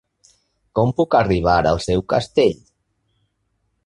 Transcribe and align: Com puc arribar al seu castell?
Com 0.77 0.93
puc 1.01 1.17
arribar 1.19 1.57
al 1.73 1.79
seu 1.87 2.03
castell? 2.15 2.57